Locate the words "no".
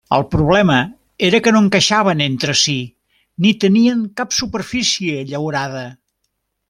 1.55-1.61